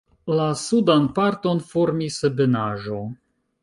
La 0.39 0.47
sudan 0.61 1.05
parton 1.21 1.63
formis 1.69 2.21
ebenaĵo. 2.35 3.09